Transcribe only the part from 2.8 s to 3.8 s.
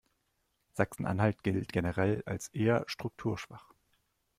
strukturschwach.